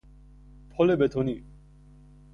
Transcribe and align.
پل 0.69 0.95
بتونی 0.95 1.43